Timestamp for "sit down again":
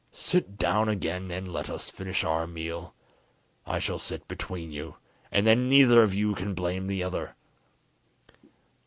0.11-1.29